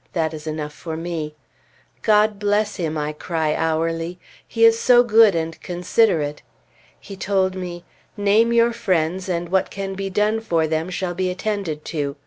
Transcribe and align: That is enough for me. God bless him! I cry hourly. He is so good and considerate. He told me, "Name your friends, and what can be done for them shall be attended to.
That 0.13 0.33
is 0.33 0.47
enough 0.47 0.73
for 0.73 0.97
me. 0.97 1.35
God 2.01 2.39
bless 2.39 2.77
him! 2.77 2.97
I 2.97 3.13
cry 3.13 3.53
hourly. 3.53 4.17
He 4.47 4.65
is 4.65 4.79
so 4.79 5.03
good 5.03 5.35
and 5.35 5.61
considerate. 5.61 6.41
He 6.99 7.15
told 7.15 7.53
me, 7.53 7.83
"Name 8.17 8.51
your 8.51 8.73
friends, 8.73 9.29
and 9.29 9.49
what 9.49 9.69
can 9.69 9.93
be 9.93 10.09
done 10.09 10.39
for 10.41 10.65
them 10.65 10.89
shall 10.89 11.13
be 11.13 11.29
attended 11.29 11.85
to. 11.93 12.15